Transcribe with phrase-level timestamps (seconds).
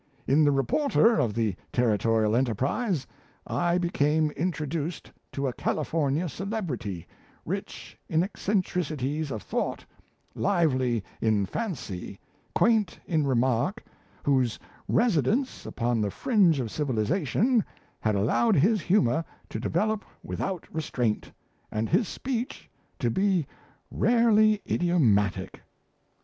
[0.25, 3.05] In the reporter of the 'Territorial Enterprise'
[3.45, 7.05] I became introduced to a Californian celebrity,
[7.45, 9.85] rich in eccentricities of thought,
[10.33, 12.19] lively in fancy,
[12.55, 13.83] quaint in remark,
[14.23, 17.63] whose residence upon the fringe of civilization
[17.99, 21.31] had allowed his humour to develop without restraint,
[21.69, 23.45] and his speech to be
[23.91, 25.61] rarely idiomatic."